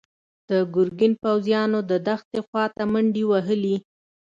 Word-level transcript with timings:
د 0.49 0.51
ګرګين 0.73 1.13
پوځيانو 1.23 1.79
د 1.89 1.91
دښتې 2.07 2.39
خواته 2.47 2.83
منډې 2.91 3.23
وهلي. 3.31 3.75